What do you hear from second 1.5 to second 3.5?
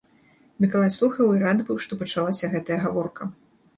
быў, што пачалася гэтая гаворка.